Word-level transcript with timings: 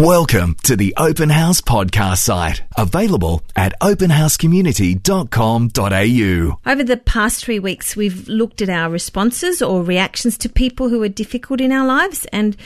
Welcome 0.00 0.56
to 0.62 0.76
the 0.76 0.94
Open 0.96 1.28
House 1.28 1.60
podcast 1.60 2.20
site, 2.20 2.62
available 2.74 3.42
at 3.54 3.78
openhousecommunity.com.au. 3.80 6.72
Over 6.72 6.84
the 6.84 6.96
past 6.96 7.44
three 7.44 7.58
weeks, 7.58 7.96
we've 7.96 8.26
looked 8.26 8.62
at 8.62 8.70
our 8.70 8.88
responses 8.88 9.60
or 9.60 9.82
reactions 9.82 10.38
to 10.38 10.48
people 10.48 10.88
who 10.88 11.02
are 11.02 11.08
difficult 11.10 11.60
in 11.60 11.70
our 11.70 11.86
lives, 11.86 12.24
and 12.32 12.56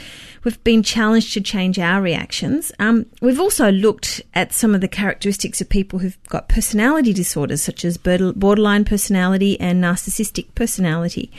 we've 0.45 0.63
been 0.65 0.83
challenged 0.83 1.33
to 1.35 1.41
change 1.41 1.79
our 1.79 2.01
reactions. 2.01 2.73
Um, 2.79 3.07
we've 3.21 3.41
also 3.41 3.71
looked 3.73 4.23
at 4.35 4.53
some 4.53 4.75
of 4.75 4.81
the 4.81 4.89
characteristics 4.89 5.61
of 5.61 5.69
people 5.69 5.99
who've 5.99 6.19
got 6.29 6.49
personality 6.49 7.13
disorders, 7.13 7.63
such 7.63 7.85
as 7.85 7.97
borderline 7.97 8.85
personality 8.85 9.59
and 9.61 9.83
narcissistic 9.83 10.55
personality. 10.55 11.31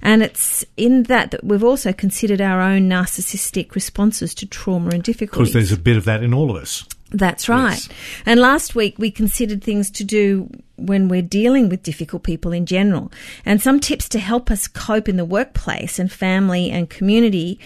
And 0.00 0.22
it's 0.22 0.64
in 0.76 1.04
that 1.04 1.32
that 1.32 1.44
we've 1.44 1.64
also 1.64 1.92
considered 1.92 2.40
our 2.40 2.60
own 2.60 2.88
narcissistic 2.88 3.74
responses 3.74 4.34
to 4.34 4.46
trauma 4.46 4.90
and 4.90 5.02
difficulty. 5.02 5.44
Because 5.44 5.52
there's 5.52 5.72
a 5.72 5.80
bit 5.80 5.96
of 5.96 6.04
that 6.04 6.22
in 6.22 6.32
all 6.32 6.50
of 6.50 6.56
us. 6.62 6.84
That's 7.12 7.48
right. 7.48 7.72
Yes. 7.72 7.88
And 8.26 8.40
last 8.40 8.74
week 8.74 8.98
we 8.98 9.10
considered 9.10 9.62
things 9.62 9.90
to 9.92 10.04
do 10.04 10.48
when 10.76 11.08
we're 11.08 11.22
dealing 11.22 11.68
with 11.68 11.82
difficult 11.82 12.22
people 12.22 12.52
in 12.52 12.66
general 12.66 13.12
and 13.44 13.60
some 13.62 13.78
tips 13.78 14.08
to 14.10 14.18
help 14.18 14.50
us 14.50 14.66
cope 14.66 15.08
in 15.08 15.16
the 15.16 15.24
workplace 15.24 15.98
and 15.98 16.10
family 16.10 16.70
and 16.70 16.90
community 16.90 17.60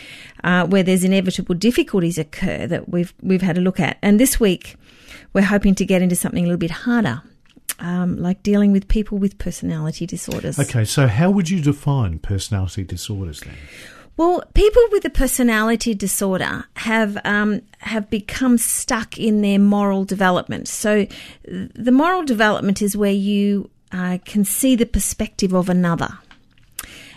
uh, 0.45 0.66
where 0.66 0.83
there's 0.83 1.05
inevitable 1.05 1.55
difficulties 1.55 2.19
occur 2.19 2.66
that 2.66 2.88
we've, 2.88 3.15
we've 3.23 3.43
had 3.43 3.57
a 3.57 3.61
look 3.61 3.80
at. 3.80 3.97
And 4.02 4.21
this 4.21 4.38
week 4.38 4.77
we're 5.33 5.43
hoping 5.43 5.74
to 5.77 5.87
get 5.87 6.02
into 6.02 6.16
something 6.16 6.45
a 6.45 6.47
little 6.47 6.59
bit 6.59 6.71
harder. 6.71 7.23
Um, 7.79 8.16
like 8.16 8.43
dealing 8.43 8.73
with 8.73 8.88
people 8.88 9.19
with 9.19 9.37
personality 9.37 10.07
disorders. 10.07 10.59
Okay, 10.59 10.87
so 10.87 11.09
how 11.09 11.30
would 11.30 11.51
you 11.51 11.60
define 11.60 12.19
personality 12.21 12.85
disorders 12.85 13.41
then? 13.41 13.55
Well, 14.16 14.43
people 14.55 14.83
with 14.93 15.05
a 15.05 15.11
personality 15.11 15.95
disorder 15.95 16.65
have 16.77 17.19
um, 17.24 17.61
have 17.80 18.09
become 18.09 18.57
stuck 18.57 19.19
in 19.19 19.43
their 19.43 19.59
moral 19.59 20.05
development. 20.05 20.69
So, 20.69 21.07
the 21.45 21.93
moral 21.93 22.24
development 22.24 22.80
is 22.80 22.96
where 22.96 23.13
you 23.13 23.68
uh, 23.93 24.18
can 24.24 24.45
see 24.45 24.74
the 24.74 24.87
perspective 24.87 25.52
of 25.52 25.68
another. 25.68 26.18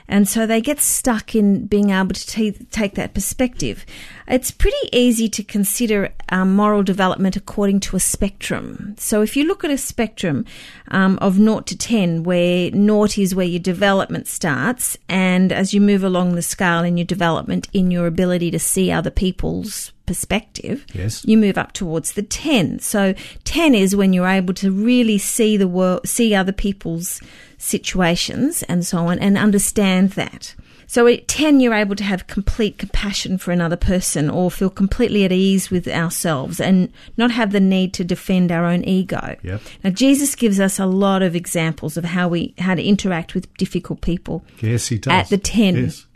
And 0.10 0.28
so 0.28 0.48
they 0.48 0.60
get 0.60 0.80
stuck 0.80 1.36
in 1.36 1.68
being 1.68 1.92
able 1.92 2.14
to 2.16 2.28
t- 2.28 2.52
take 2.72 2.96
that 2.96 3.14
perspective. 3.14 3.86
It's 4.28 4.50
pretty 4.50 4.90
easy 4.92 5.30
to 5.30 5.44
consider 5.44 6.12
um, 6.30 6.56
moral 6.56 6.82
development 6.82 7.36
according 7.36 7.82
to 7.82 7.96
a 7.96 8.00
spectrum. 8.00 8.96
So 8.98 9.22
if 9.22 9.38
you 9.38 9.46
look 9.46 9.64
at 9.64 9.70
a 9.70 9.78
spectrum 9.78 10.46
um, 10.88 11.20
of 11.22 11.36
0 11.36 11.62
to 11.62 11.78
10, 11.78 12.24
where 12.24 12.72
0 12.72 13.04
is 13.18 13.36
where 13.36 13.46
your 13.46 13.60
development 13.60 14.28
starts, 14.28 14.98
and 15.08 15.52
as 15.52 15.76
you 15.76 15.80
move 15.80 16.04
along 16.04 16.34
the 16.34 16.42
scale 16.42 16.84
in 16.84 16.98
your 16.98 17.06
development, 17.06 17.68
in 17.72 17.92
your 17.92 18.08
ability 18.08 18.50
to 18.50 18.60
see 18.60 18.92
other 18.92 19.12
people's 19.12 19.94
perspective, 20.10 20.88
yes. 20.92 21.24
you 21.24 21.38
move 21.38 21.56
up 21.56 21.72
towards 21.72 22.14
the 22.14 22.24
10. 22.24 22.80
So 22.80 23.14
10 23.44 23.76
is 23.76 23.96
when 23.96 24.12
you're 24.12 24.26
able 24.26 24.56
to 24.56 24.72
really 24.72 25.20
see 25.20 25.56
the 25.56 25.68
world, 25.68 26.08
see 26.08 26.34
other 26.34 26.52
people's 26.52 27.22
situations 27.60 28.64
and 28.64 28.84
so 28.84 29.06
on 29.06 29.20
and 29.20 29.38
understand 29.38 30.14
that. 30.14 30.56
So 30.88 31.06
at 31.06 31.28
10, 31.28 31.60
you're 31.60 31.76
able 31.76 31.96
to 31.96 32.04
have 32.04 32.26
complete 32.26 32.80
compassion 32.80 33.38
for 33.38 33.52
another 33.52 33.76
person 33.76 34.32
or 34.32 34.50
feel 34.50 34.72
completely 34.72 35.26
at 35.26 35.32
ease 35.32 35.70
with 35.70 35.88
ourselves 35.88 36.60
and 36.60 36.92
not 37.16 37.30
have 37.30 37.52
the 37.52 37.60
need 37.60 37.94
to 37.94 38.04
defend 38.04 38.52
our 38.52 38.66
own 38.66 38.84
ego. 38.86 39.36
Yep. 39.44 39.62
Now, 39.84 39.92
Jesus 39.92 40.34
gives 40.34 40.60
us 40.60 40.80
a 40.80 40.88
lot 40.88 41.22
of 41.22 41.36
examples 41.36 41.98
of 41.98 42.06
how 42.06 42.30
we, 42.30 42.56
how 42.58 42.74
to 42.74 42.82
interact 42.82 43.36
with 43.36 43.54
difficult 43.58 44.02
people. 44.02 44.44
Yes, 44.62 44.88
he 44.88 44.98
does. 44.98 45.14
At 45.14 45.30
the 45.30 45.38
10. 45.38 45.76
Yes. 45.76 46.08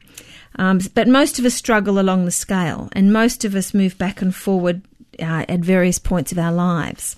Um, 0.56 0.80
but 0.94 1.08
most 1.08 1.40
of 1.40 1.46
us 1.46 1.54
struggle 1.54 2.00
along 2.00 2.26
the 2.26 2.32
scale 2.32 2.90
and 2.94 3.12
most 3.12 3.44
of 3.44 3.56
us 3.56 3.74
move 3.74 3.98
back 3.98 4.22
and 4.22 4.34
forward 4.36 4.82
uh, 5.20 5.46
at 5.48 5.60
various 5.60 6.00
points 6.00 6.32
of 6.32 6.38
our 6.38 6.52
lives. 6.52 7.16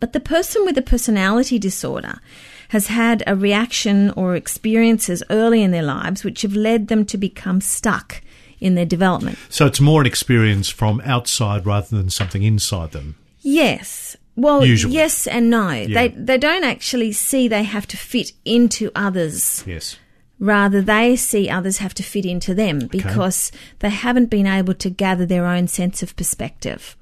But 0.00 0.12
the 0.12 0.20
person 0.20 0.64
with 0.64 0.76
a 0.78 0.82
personality 0.82 1.58
disorder 1.58 2.20
has 2.68 2.88
had 2.88 3.22
a 3.26 3.34
reaction 3.34 4.10
or 4.10 4.36
experiences 4.36 5.22
early 5.30 5.62
in 5.62 5.70
their 5.70 5.82
lives 5.82 6.22
which 6.22 6.42
have 6.42 6.54
led 6.54 6.88
them 6.88 7.04
to 7.06 7.16
become 7.16 7.60
stuck 7.60 8.20
in 8.60 8.74
their 8.74 8.84
development. 8.86 9.38
So 9.48 9.66
it's 9.66 9.80
more 9.80 10.00
an 10.00 10.06
experience 10.06 10.68
from 10.68 11.00
outside 11.04 11.64
rather 11.64 11.96
than 11.96 12.10
something 12.10 12.42
inside 12.42 12.92
them. 12.92 13.16
Yes. 13.40 14.16
Well, 14.36 14.64
Usually. 14.64 14.94
yes 14.94 15.26
and 15.26 15.50
no. 15.50 15.70
Yeah. 15.70 15.86
They 15.94 16.08
they 16.08 16.38
don't 16.38 16.64
actually 16.64 17.12
see 17.12 17.48
they 17.48 17.64
have 17.64 17.86
to 17.88 17.96
fit 17.96 18.32
into 18.44 18.90
others. 18.94 19.64
Yes. 19.66 19.96
Rather, 20.40 20.80
they 20.80 21.16
see 21.16 21.48
others 21.48 21.78
have 21.78 21.94
to 21.94 22.02
fit 22.02 22.24
into 22.24 22.54
them 22.54 22.86
because 22.86 23.50
okay. 23.50 23.60
they 23.80 23.90
haven't 23.90 24.26
been 24.26 24.46
able 24.46 24.74
to 24.74 24.90
gather 24.90 25.26
their 25.26 25.46
own 25.46 25.66
sense 25.66 26.02
of 26.02 26.14
perspective. 26.16 26.96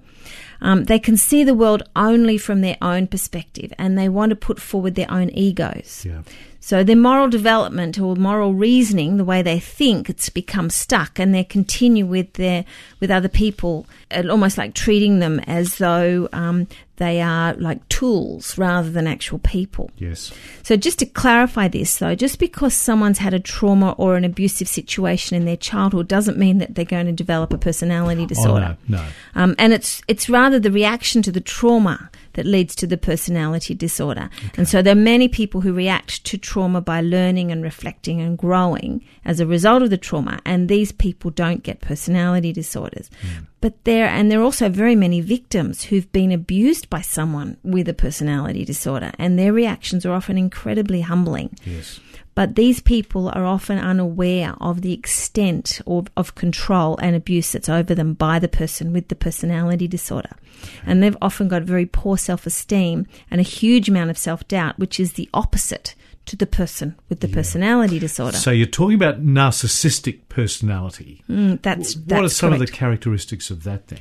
Um, 0.61 0.85
they 0.85 0.99
can 0.99 1.17
see 1.17 1.45
the 1.45 1.55
world 1.55 1.83
only 1.95 2.39
from 2.39 2.63
their 2.63 2.79
own 2.81 3.09
perspective 3.09 3.73
and 3.79 3.99
they 3.99 4.09
want 4.09 4.31
to 4.31 4.37
put 4.37 4.59
forward 4.59 4.95
their 4.95 5.11
own 5.11 5.31
egos. 5.31 6.05
Yeah. 6.07 6.23
So 6.67 6.83
their 6.83 6.97
moral 6.97 7.29
development 7.29 7.97
or 7.97 8.17
moral 8.17 8.53
reasoning, 8.53 9.19
the 9.19 9.25
way 9.25 9.41
they 9.41 9.61
think, 9.61 10.11
it's 10.11 10.29
become 10.29 10.69
stuck, 10.69 11.21
and 11.21 11.33
they 11.33 11.45
continue 11.45 12.05
with 12.05 12.33
their 12.33 12.65
with 12.99 13.09
other 13.09 13.29
people, 13.29 13.87
almost 14.13 14.59
like 14.59 14.75
treating 14.75 15.21
them 15.21 15.39
as 15.47 15.79
though 15.79 16.29
um, 16.33 16.67
they 16.97 17.21
are 17.21 17.55
like 17.55 17.89
tools 17.89 18.59
rather 18.59 18.91
than 18.91 19.07
actual 19.07 19.39
people. 19.39 19.93
Yes. 19.99 20.33
So 20.65 20.75
just 20.75 20.99
to 20.99 21.07
clarify 21.07 21.69
this, 21.69 21.99
though, 21.99 22.17
just 22.17 22.41
because 22.41 22.75
someone's 22.75 23.19
had 23.19 23.33
a 23.33 23.39
trauma 23.39 23.93
or 23.93 24.17
an 24.17 24.25
abusive 24.25 24.67
situation 24.67 25.37
in 25.37 25.45
their 25.45 25.57
childhood 25.57 26.09
doesn't 26.09 26.37
mean 26.37 26.59
that 26.59 26.75
they're 26.75 26.85
going 26.85 27.07
to 27.07 27.13
develop 27.13 27.53
a 27.53 27.59
personality 27.59 28.27
disorder. 28.27 28.77
Oh, 28.77 28.85
no, 28.89 28.99
no. 28.99 29.09
Um, 29.37 29.55
and 29.61 29.73
it's 29.73 30.03
it's 30.09 30.29
rather 30.29 30.59
the 30.59 30.73
reaction 30.73 31.23
to 31.23 31.31
the 31.31 31.41
trauma 31.41 32.11
that 32.37 32.47
leads 32.47 32.75
to 32.77 32.87
the 32.87 32.97
personality 32.97 33.75
disorder. 33.75 34.31
Okay. 34.39 34.51
And 34.57 34.69
so 34.69 34.81
there 34.81 34.93
are 34.93 34.95
many 34.95 35.29
people 35.29 35.61
who 35.61 35.73
react 35.73 36.25
to 36.25 36.39
trauma 36.39 36.81
by 36.81 37.01
learning 37.01 37.51
and 37.51 37.63
reflecting 37.63 38.21
and 38.21 38.39
growing 38.39 39.05
as 39.25 39.41
a 39.41 39.47
result 39.47 39.83
of 39.83 39.91
the 39.91 39.99
trauma, 39.99 40.39
and 40.45 40.69
these 40.69 40.93
people 40.93 41.31
don't 41.31 41.63
get 41.63 41.81
personality 41.81 42.53
disorders. 42.53 43.11
Mm. 43.23 43.47
But 43.61 43.85
there, 43.85 44.07
and 44.07 44.31
there 44.31 44.41
are 44.41 44.45
also 44.45 44.69
very 44.69 44.95
many 44.95 45.21
victims 45.21 45.85
who've 45.85 46.11
been 46.13 46.31
abused 46.31 46.89
by 46.89 47.01
someone 47.01 47.57
with 47.65 47.89
a 47.89 47.95
personality 47.95 48.65
disorder, 48.65 49.11
and 49.19 49.39
their 49.39 49.53
reactions 49.53 50.07
are 50.07 50.13
often 50.13 50.39
incredibly 50.39 51.01
humbling. 51.01 51.59
Yes. 51.65 52.01
But 52.37 52.55
these 52.55 52.81
people 52.81 53.31
are 53.31 53.47
often 53.47 53.79
unaware 53.79 54.55
of 54.61 54.83
the 54.83 54.93
extent 54.93 55.81
of, 55.87 56.09
of 56.19 56.35
control 56.35 56.99
and 56.99 57.17
abuse 57.17 57.51
that's 57.51 57.71
over 57.71 57.95
them 57.95 58.13
by 58.13 58.39
the 58.39 58.47
person 58.47 58.93
with 58.93 59.09
the 59.09 59.17
personality 59.17 59.89
disorder. 59.89 60.37
And 60.85 61.03
they've 61.03 61.17
often 61.23 61.49
got 61.49 61.63
very 61.63 61.87
poor 61.87 62.19
self 62.19 62.47
esteem 62.47 63.07
and 63.31 63.41
a 63.41 63.45
huge 63.45 63.89
amount 63.89 64.11
of 64.11 64.19
self 64.19 64.47
doubt, 64.47 64.79
which 64.79 65.01
is 65.01 65.15
the 65.15 65.31
opposite 65.33 65.95
to 66.27 66.37
the 66.37 66.47
person 66.47 66.97
with 67.09 67.21
the 67.21 67.29
yeah. 67.29 67.35
personality 67.35 67.99
disorder. 67.99 68.37
So 68.37 68.51
you're 68.51 68.67
talking 68.67 68.97
about 68.97 69.23
narcissistic 69.25 70.21
personality. 70.29 71.23
Mm, 71.29 71.63
that's, 71.63 71.95
that's 71.95 72.13
what 72.13 72.25
are 72.25 72.29
some 72.29 72.51
correct. 72.51 72.63
of 72.63 72.67
the 72.67 72.73
characteristics 72.73 73.51
of 73.51 73.63
that 73.65 73.87
thing? 73.87 74.01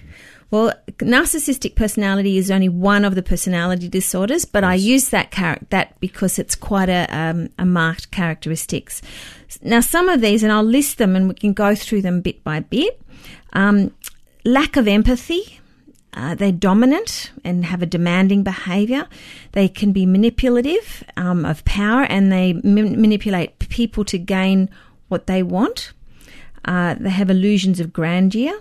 Well, 0.51 0.73
narcissistic 0.99 1.75
personality 1.75 2.37
is 2.37 2.51
only 2.51 2.69
one 2.69 3.03
of 3.03 3.15
the 3.15 3.23
personality 3.23 3.89
disorders, 3.89 4.45
but 4.45 4.63
yes. 4.63 4.69
I 4.69 4.75
use 4.75 5.09
that 5.09 5.31
char- 5.31 5.59
that 5.69 5.99
because 5.99 6.37
it's 6.37 6.55
quite 6.55 6.89
a, 6.89 7.07
um, 7.09 7.49
a 7.57 7.65
marked 7.65 8.11
characteristics. 8.11 9.01
Now, 9.61 9.79
some 9.79 10.07
of 10.07 10.21
these, 10.21 10.43
and 10.43 10.51
I'll 10.51 10.63
list 10.63 10.97
them, 10.97 11.15
and 11.15 11.27
we 11.27 11.33
can 11.33 11.53
go 11.53 11.75
through 11.75 12.03
them 12.03 12.21
bit 12.21 12.43
by 12.43 12.59
bit. 12.59 13.01
Um, 13.53 13.91
lack 14.43 14.77
of 14.77 14.87
empathy. 14.87 15.59
Uh, 16.15 16.33
they're 16.33 16.51
dominant 16.51 17.31
and 17.43 17.65
have 17.65 17.81
a 17.81 17.85
demanding 17.85 18.41
behaviour. 18.41 19.05
They 19.51 19.67
can 19.67 19.91
be 19.91 20.05
manipulative 20.05 21.03
um, 21.17 21.45
of 21.45 21.63
power, 21.65 22.03
and 22.03 22.31
they 22.31 22.51
m- 22.51 23.01
manipulate 23.01 23.59
people 23.59 24.05
to 24.05 24.17
gain 24.17 24.69
what 25.09 25.27
they 25.27 25.43
want. 25.43 25.91
Uh, 26.63 26.95
they 26.99 27.09
have 27.09 27.29
illusions 27.29 27.79
of 27.79 27.93
grandeur 27.93 28.59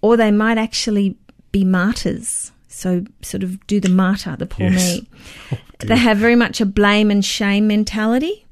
or 0.00 0.16
they 0.16 0.30
might 0.30 0.58
actually 0.58 1.16
be 1.52 1.64
martyrs. 1.64 2.52
So, 2.68 3.04
sort 3.22 3.42
of 3.42 3.66
do 3.66 3.80
the 3.80 3.88
martyr, 3.88 4.36
the 4.36 4.46
poor 4.46 4.70
yes. 4.70 5.00
me. 5.00 5.08
Oh, 5.80 5.86
they 5.86 5.96
have 5.96 6.18
very 6.18 6.34
much 6.34 6.60
a 6.60 6.66
blame 6.66 7.08
and 7.08 7.24
shame 7.24 7.68
mentality. 7.68 8.44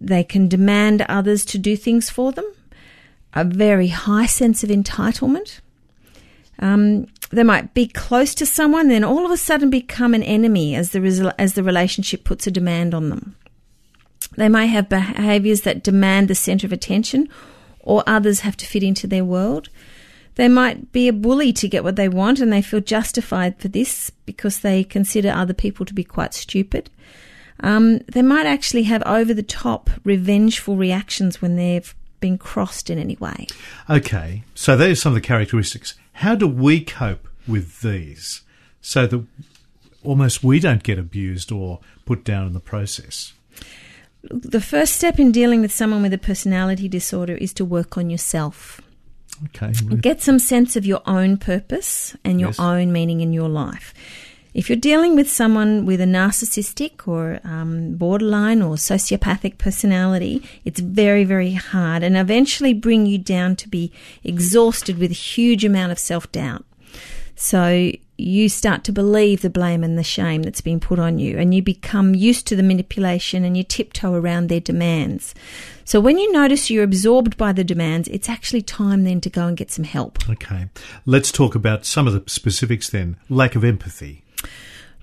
They 0.00 0.24
can 0.24 0.48
demand 0.48 1.02
others 1.02 1.44
to 1.46 1.58
do 1.58 1.76
things 1.76 2.10
for 2.10 2.32
them. 2.32 2.44
A 3.32 3.44
very 3.44 3.88
high 3.88 4.26
sense 4.26 4.64
of 4.64 4.70
entitlement. 4.70 5.60
Um, 6.58 7.06
they 7.36 7.42
might 7.42 7.74
be 7.74 7.86
close 7.86 8.34
to 8.36 8.46
someone, 8.46 8.88
then 8.88 9.04
all 9.04 9.24
of 9.24 9.30
a 9.30 9.36
sudden 9.36 9.70
become 9.70 10.14
an 10.14 10.22
enemy 10.22 10.74
as 10.74 10.90
the 10.90 11.34
as 11.38 11.54
the 11.54 11.62
relationship 11.62 12.24
puts 12.24 12.46
a 12.46 12.50
demand 12.50 12.94
on 12.94 13.10
them. 13.10 13.36
They 14.36 14.48
may 14.48 14.66
have 14.66 14.88
behaviours 14.88 15.62
that 15.62 15.82
demand 15.82 16.28
the 16.28 16.34
centre 16.34 16.66
of 16.66 16.72
attention, 16.72 17.28
or 17.80 18.02
others 18.06 18.40
have 18.40 18.56
to 18.58 18.66
fit 18.66 18.82
into 18.82 19.06
their 19.06 19.24
world. 19.24 19.68
They 20.36 20.48
might 20.48 20.92
be 20.92 21.08
a 21.08 21.12
bully 21.12 21.52
to 21.54 21.68
get 21.68 21.82
what 21.82 21.96
they 21.96 22.08
want 22.08 22.38
and 22.38 22.52
they 22.52 22.62
feel 22.62 22.80
justified 22.80 23.58
for 23.58 23.66
this 23.66 24.10
because 24.24 24.60
they 24.60 24.84
consider 24.84 25.30
other 25.30 25.52
people 25.52 25.84
to 25.84 25.92
be 25.92 26.04
quite 26.04 26.32
stupid. 26.32 26.90
Um, 27.60 27.98
they 28.12 28.22
might 28.22 28.46
actually 28.46 28.84
have 28.84 29.02
over 29.04 29.34
the 29.34 29.42
top 29.42 29.90
revengeful 30.04 30.76
reactions 30.76 31.42
when 31.42 31.56
they've 31.56 31.92
been 32.20 32.38
crossed 32.38 32.88
in 32.88 32.98
any 32.98 33.16
way. 33.16 33.48
Okay, 33.90 34.44
so 34.54 34.76
those 34.76 34.92
are 34.92 35.00
some 35.00 35.12
of 35.12 35.14
the 35.14 35.26
characteristics. 35.26 35.94
How 36.18 36.34
do 36.34 36.46
we 36.48 36.80
cope 36.80 37.28
with 37.46 37.80
these 37.80 38.42
so 38.80 39.06
that 39.06 39.24
almost 40.02 40.42
we 40.42 40.58
don't 40.60 40.82
get 40.82 40.98
abused 40.98 41.52
or 41.52 41.80
put 42.06 42.24
down 42.24 42.46
in 42.46 42.52
the 42.54 42.60
process? 42.60 43.32
The 44.22 44.60
first 44.60 44.94
step 44.96 45.20
in 45.20 45.30
dealing 45.30 45.60
with 45.60 45.72
someone 45.72 46.02
with 46.02 46.12
a 46.12 46.18
personality 46.18 46.88
disorder 46.88 47.34
is 47.34 47.52
to 47.54 47.64
work 47.64 47.96
on 47.96 48.10
yourself. 48.10 48.80
Okay. 49.46 49.72
Get 50.00 50.20
some 50.20 50.40
sense 50.40 50.74
of 50.74 50.84
your 50.84 51.02
own 51.06 51.36
purpose 51.36 52.16
and 52.24 52.40
your 52.40 52.48
Yes. 52.50 52.58
own 52.58 52.90
meaning 52.92 53.20
in 53.20 53.32
your 53.32 53.48
life. 53.48 53.94
If 54.58 54.68
you're 54.68 54.74
dealing 54.76 55.14
with 55.14 55.30
someone 55.30 55.86
with 55.86 56.00
a 56.00 56.04
narcissistic 56.04 57.06
or 57.06 57.38
um, 57.44 57.94
borderline 57.94 58.60
or 58.60 58.74
sociopathic 58.74 59.56
personality, 59.56 60.42
it's 60.64 60.80
very, 60.80 61.22
very 61.22 61.52
hard 61.52 62.02
and 62.02 62.16
eventually 62.16 62.74
bring 62.74 63.06
you 63.06 63.18
down 63.18 63.54
to 63.54 63.68
be 63.68 63.92
exhausted 64.24 64.98
with 64.98 65.12
a 65.12 65.14
huge 65.14 65.64
amount 65.64 65.92
of 65.92 65.98
self 66.00 66.32
doubt. 66.32 66.64
So 67.36 67.92
you 68.16 68.48
start 68.48 68.82
to 68.82 68.92
believe 68.92 69.42
the 69.42 69.48
blame 69.48 69.84
and 69.84 69.96
the 69.96 70.02
shame 70.02 70.42
that's 70.42 70.60
been 70.60 70.80
put 70.80 70.98
on 70.98 71.20
you, 71.20 71.38
and 71.38 71.54
you 71.54 71.62
become 71.62 72.16
used 72.16 72.48
to 72.48 72.56
the 72.56 72.64
manipulation 72.64 73.44
and 73.44 73.56
you 73.56 73.62
tiptoe 73.62 74.12
around 74.12 74.48
their 74.48 74.58
demands. 74.58 75.36
So 75.84 76.00
when 76.00 76.18
you 76.18 76.32
notice 76.32 76.68
you're 76.68 76.82
absorbed 76.82 77.36
by 77.36 77.52
the 77.52 77.62
demands, 77.62 78.08
it's 78.08 78.28
actually 78.28 78.62
time 78.62 79.04
then 79.04 79.20
to 79.20 79.30
go 79.30 79.46
and 79.46 79.56
get 79.56 79.70
some 79.70 79.84
help. 79.84 80.18
Okay. 80.28 80.68
Let's 81.06 81.30
talk 81.30 81.54
about 81.54 81.86
some 81.86 82.08
of 82.08 82.12
the 82.12 82.28
specifics 82.28 82.90
then. 82.90 83.18
Lack 83.28 83.54
of 83.54 83.62
empathy. 83.62 84.24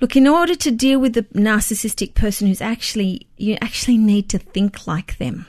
Look, 0.01 0.15
in 0.15 0.27
order 0.27 0.55
to 0.55 0.71
deal 0.71 0.99
with 0.99 1.13
the 1.13 1.23
narcissistic 1.33 2.13
person 2.15 2.47
who's 2.47 2.61
actually, 2.61 3.27
you 3.37 3.57
actually 3.61 3.97
need 3.97 4.29
to 4.29 4.39
think 4.39 4.87
like 4.87 5.17
them. 5.17 5.45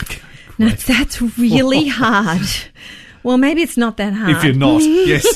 Okay. 0.00 0.20
Now, 0.56 0.72
that's 0.86 1.20
really 1.20 1.88
hard. 2.02 2.46
Well, 3.24 3.38
maybe 3.38 3.62
it's 3.62 3.76
not 3.76 3.96
that 3.96 4.12
hard. 4.12 4.36
If 4.36 4.44
you're 4.44 4.54
not, 4.54 4.82
yes. 4.82 5.26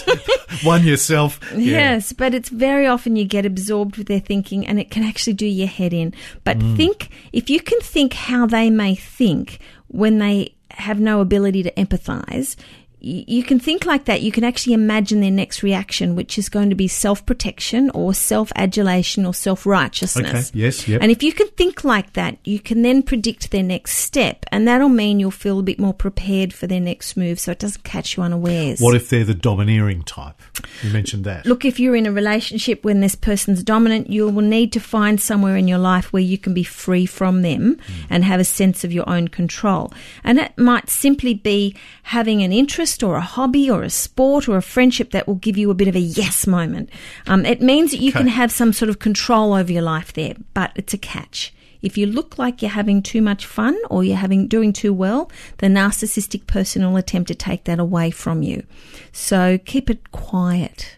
One 0.63 0.85
yourself. 0.85 1.41
Yeah. 1.57 1.59
Yes, 1.95 2.13
but 2.13 2.35
it's 2.35 2.51
very 2.51 2.87
often 2.87 3.17
you 3.17 3.25
get 3.25 3.45
absorbed 3.45 3.97
with 3.97 4.07
their 4.07 4.21
thinking 4.21 4.65
and 4.65 4.79
it 4.79 4.93
can 4.93 5.03
actually 5.03 5.33
do 5.33 5.47
your 5.47 5.67
head 5.67 5.93
in. 5.93 6.15
But 6.45 6.59
Mm. 6.61 6.77
think, 6.77 7.09
if 7.33 7.51
you 7.51 7.59
can 7.61 7.81
think 7.81 8.13
how 8.13 8.47
they 8.47 8.71
may 8.71 8.95
think 8.95 9.59
when 9.89 10.19
they 10.19 10.55
have 10.71 11.01
no 11.01 11.21
ability 11.21 11.65
to 11.65 11.73
empathize, 11.73 12.55
you 13.01 13.43
can 13.43 13.59
think 13.61 13.87
like 13.87 14.07
that. 14.07 14.23
You 14.23 14.33
can 14.33 14.45
actually 14.45 14.73
imagine 14.73 15.21
their 15.21 15.31
next 15.31 15.63
reaction, 15.63 16.17
which 16.17 16.37
is 16.39 16.49
going 16.49 16.71
to 16.71 16.75
be 16.77 16.89
self 16.89 17.25
protection 17.27 17.91
or 17.91 18.13
self 18.15 18.53
adulation 18.57 19.25
or 19.25 19.33
self 19.35 19.61
Okay. 19.67 19.71
righteousness. 19.71 20.51
Yes. 20.55 20.89
Yep. 20.89 21.03
And 21.03 21.11
if 21.11 21.23
you 21.23 21.33
can 21.33 21.49
think 21.49 21.85
like 21.85 22.15
that, 22.15 22.39
you 22.45 22.59
can 22.61 22.83
then 22.83 23.03
predict 23.03 23.51
their 23.51 23.63
next 23.63 23.99
step, 23.99 24.45
and 24.51 24.67
that'll 24.67 24.89
mean 24.89 25.21
you'll 25.21 25.31
feel 25.31 25.59
a 25.59 25.63
bit 25.63 25.79
more 25.79 25.95
prepared 25.95 26.53
for 26.53 26.67
their 26.67 26.81
next 26.81 27.17
move 27.17 27.39
so 27.39 27.53
it 27.53 27.59
doesn't 27.59 27.85
catch 27.85 28.17
you 28.17 28.23
unawares. 28.23 28.81
what 28.81 28.95
if 28.95 29.09
they're 29.09 29.25
the 29.25 29.35
domineering 29.35 30.03
type? 30.03 30.41
You 30.83 30.93
mentioned 30.93 31.25
that. 31.25 31.47
Look, 31.47 31.65
if 31.65 31.81
you're 31.81 31.97
in 31.97 32.07
a 32.07 32.13
relationship 32.13 32.85
when 32.85 33.01
this 33.01 33.15
person's 33.15 33.63
dominant, 33.63 34.11
you 34.11 34.29
will 34.29 34.43
need 34.43 34.73
to 34.73 34.81
find 34.81 35.21
somewhere 35.21 35.57
in 35.57 35.69
your 35.69 35.79
life 35.79 36.13
where 36.13 36.23
you 36.23 36.39
can 36.39 36.55
be 36.55 36.63
free 36.63 37.07
from 37.07 37.43
them 37.43 37.79
and 38.09 38.25
have 38.25 38.41
a 38.41 38.45
sense 38.45 38.85
of 38.85 38.93
your 38.93 39.09
own 39.09 39.29
control. 39.29 39.93
And 40.25 40.39
it 40.39 40.57
might 40.57 40.89
simply 40.89 41.35
be 41.35 41.75
having 42.05 42.43
an 42.43 42.53
interest 42.53 43.03
or 43.03 43.17
a 43.17 43.21
hobby 43.21 43.71
or 43.71 43.83
a 43.83 43.91
sport 43.91 44.49
or 44.49 44.57
a 44.57 44.63
friendship 44.63 45.11
that 45.11 45.27
will 45.27 45.37
give 45.37 45.57
you 45.57 45.71
a 45.71 45.75
bit 45.75 45.89
of 45.89 45.97
a 45.97 46.01
yes 46.01 46.47
moment. 46.47 46.91
Um, 47.27 47.45
it 47.45 47.61
means 47.61 47.91
that 47.91 48.01
you 48.01 48.13
can 48.13 48.29
have 48.29 48.53
some 48.53 48.73
sort 48.73 48.89
of 48.89 48.99
control 48.99 49.53
over 49.53 49.73
your 49.73 49.83
life 49.83 50.13
there, 50.13 50.35
but 50.55 50.73
it's 50.75 50.95
a 50.95 50.99
catch. 50.99 51.53
If 51.83 51.97
you 51.97 52.07
look 52.07 52.39
like 52.39 52.63
you're 52.63 52.71
having 52.71 53.03
too 53.03 53.23
much 53.23 53.47
fun 53.47 53.77
or 53.91 54.05
you're 54.05 54.17
having 54.17 54.49
doing 54.49 54.73
too 54.73 54.93
well, 54.93 55.31
the 55.59 55.69
narcissistic 55.69 56.47
person 56.47 56.85
will 56.85 56.97
attempt 56.97 57.29
to 57.29 57.35
take 57.35 57.65
that 57.65 57.79
away 57.79 58.11
from 58.11 58.43
you. 58.43 58.65
So 59.13 59.59
keep 59.59 59.89
it 59.91 60.11
quiet. 60.11 60.97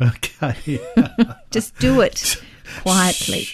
Okay. 0.00 0.80
Just 1.50 1.76
do 1.78 2.00
it 2.00 2.42
quietly. 2.82 3.48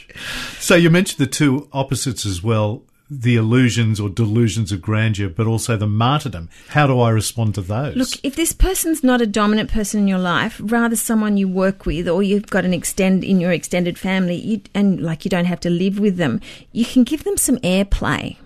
so 0.59 0.75
you 0.75 0.91
mentioned 0.91 1.19
the 1.19 1.31
two 1.31 1.69
opposites 1.73 2.25
as 2.25 2.43
well 2.43 2.85
the 3.11 3.37
illusions 3.37 3.99
or 3.99 4.09
delusions 4.09 4.71
of 4.71 4.83
grandeur, 4.83 5.29
but 5.29 5.47
also 5.47 5.77
the 5.77 5.87
martyrdom. 5.87 6.49
How 6.69 6.87
do 6.87 7.01
I 7.01 7.11
respond 7.11 7.55
to 7.55 7.63
those? 7.63 7.97
Look, 7.97 8.23
if 8.23 8.37
this 8.37 8.53
person's 8.53 9.03
not 9.03 9.21
a 9.23 9.27
dominant 9.27 9.71
person 9.71 10.01
in 10.01 10.09
your 10.09 10.19
life, 10.19 10.61
rather 10.63 10.97
someone 10.97 11.37
you 11.37 11.49
work 11.49 11.87
with 11.87 12.09
or 12.09 12.23
you've 12.23 12.49
got 12.49 12.65
an 12.65 12.75
extend 12.75 13.25
in 13.25 13.41
your 13.41 13.53
extended 13.53 13.99
family, 13.99 14.37
you, 14.37 14.61
and 14.75 15.01
like 15.01 15.25
you 15.25 15.31
don't 15.31 15.47
have 15.47 15.61
to 15.61 15.71
live 15.71 15.99
with 15.99 16.17
them, 16.17 16.41
you 16.73 16.85
can 16.85 17.05
give 17.05 17.25
them 17.25 17.37
some 17.37 17.57
airplay. 17.59 18.37